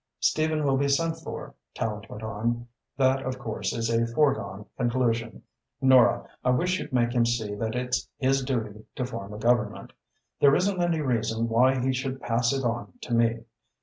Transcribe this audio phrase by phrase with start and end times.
[0.19, 2.67] "Stephen will be sent for," Tallente went on.
[2.97, 5.43] "That, of course, is a foregone conclusion.
[5.79, 9.93] Nora, I wish you'd make him see that it's his duty to form a Government.
[10.39, 13.41] There isn't any reason why he should pass it on to me.